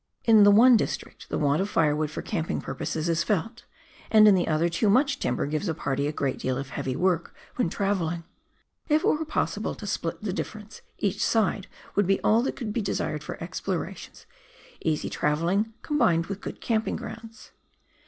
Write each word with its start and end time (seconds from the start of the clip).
In 0.23 0.41
the 0.41 0.49
one 0.49 0.77
district 0.77 1.29
the 1.29 1.37
want 1.37 1.61
of 1.61 1.69
firewood 1.69 2.09
for 2.09 2.23
camping 2.23 2.59
purposes 2.59 3.07
is 3.07 3.23
felt, 3.23 3.65
and 4.09 4.27
in 4.27 4.33
the 4.33 4.47
other 4.47 4.67
too 4.67 4.89
much 4.89 5.19
timber 5.19 5.45
gives 5.45 5.67
a 5.69 5.75
party 5.75 6.07
a 6.07 6.11
great 6.11 6.39
deal 6.39 6.57
of 6.57 6.69
heavy 6.69 6.95
work 6.95 7.35
when 7.57 7.69
travelling. 7.69 8.23
If 8.89 9.03
it 9.03 9.07
were 9.07 9.23
possible 9.25 9.75
to" 9.75 9.85
split 9.85 10.23
the 10.23 10.33
difference," 10.33 10.81
each 10.97 11.23
side 11.23 11.67
would 11.95 12.07
be 12.07 12.19
all 12.21 12.41
that 12.41 12.55
could 12.55 12.73
be 12.73 12.81
desired 12.81 13.23
for 13.23 13.37
explorations— 13.43 14.25
easy 14.81 15.07
travelling, 15.07 15.75
combined 15.83 16.25
with 16.25 16.41
good 16.41 16.61
camping 16.61 16.95
grounds. 16.95 17.51